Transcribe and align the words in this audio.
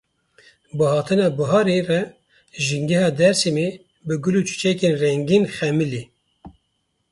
Bi 0.77 0.85
hatina 0.93 1.27
biharê 1.37 1.79
re 1.89 1.99
jîngeha 2.65 3.09
Dêrsimê 3.19 3.67
bi 4.05 4.15
gul 4.23 4.35
û 4.39 4.41
çîçekên 4.47 4.93
rengîn 5.01 5.43
xemilî. 5.55 6.03